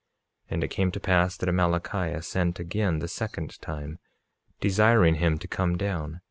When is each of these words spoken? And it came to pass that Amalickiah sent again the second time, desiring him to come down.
And 0.49 0.63
it 0.63 0.69
came 0.69 0.91
to 0.93 0.99
pass 0.99 1.37
that 1.37 1.47
Amalickiah 1.47 2.23
sent 2.23 2.59
again 2.59 2.97
the 2.97 3.07
second 3.07 3.61
time, 3.61 3.99
desiring 4.59 5.13
him 5.13 5.37
to 5.37 5.47
come 5.47 5.77
down. 5.77 6.19